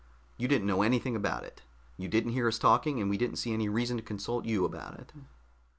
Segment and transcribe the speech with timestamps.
[0.35, 1.61] "You didn't know anything about it.
[1.95, 4.99] You didn't hear us talking, and we didn't see any reason to consult you about
[4.99, 5.13] it."